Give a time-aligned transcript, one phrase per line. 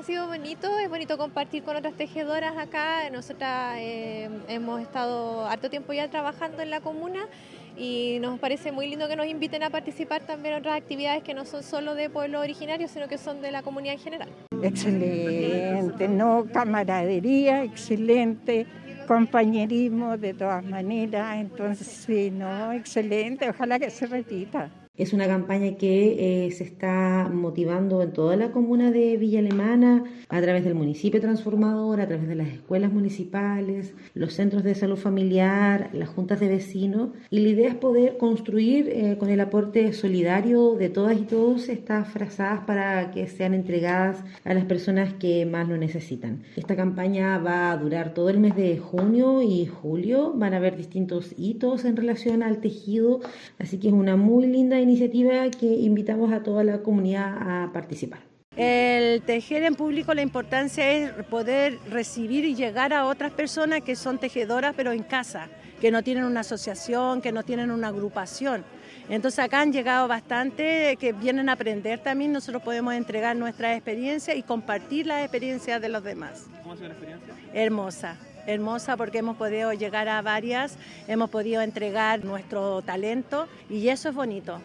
[0.00, 3.10] ha sido bonito, es bonito compartir con otras tejedoras acá.
[3.10, 7.26] Nosotras eh, hemos estado harto tiempo ya trabajando en la comuna
[7.76, 11.34] y nos parece muy lindo que nos inviten a participar también en otras actividades que
[11.34, 14.28] no son solo de pueblos originarios, sino que son de la comunidad en general.
[14.62, 18.66] Excelente, no camaradería, excelente,
[19.06, 24.70] compañerismo de todas maneras, entonces sí, no, excelente, ojalá que se repita.
[25.00, 30.04] Es una campaña que eh, se está motivando en toda la comuna de Villa Alemana,
[30.28, 34.98] a través del municipio transformador, a través de las escuelas municipales, los centros de salud
[34.98, 37.12] familiar, las juntas de vecinos.
[37.30, 41.70] Y la idea es poder construir eh, con el aporte solidario de todas y todos
[41.70, 46.42] estas frazadas para que sean entregadas a las personas que más lo necesitan.
[46.56, 50.34] Esta campaña va a durar todo el mes de junio y julio.
[50.36, 53.20] Van a haber distintos hitos en relación al tejido,
[53.58, 57.72] así que es una muy linda iniciativa iniciativa que invitamos a toda la comunidad a
[57.72, 58.20] participar.
[58.56, 63.94] El tejer en público la importancia es poder recibir y llegar a otras personas que
[63.94, 65.48] son tejedoras pero en casa,
[65.80, 68.64] que no tienen una asociación, que no tienen una agrupación.
[69.08, 74.34] Entonces acá han llegado bastante que vienen a aprender también, nosotros podemos entregar nuestra experiencia
[74.34, 76.46] y compartir las experiencias de los demás.
[76.62, 77.34] ¿Cómo ha sido la experiencia?
[77.54, 80.76] Hermosa hermosa porque hemos podido llegar a varias,
[81.08, 84.60] hemos podido entregar nuestro talento y eso es bonito.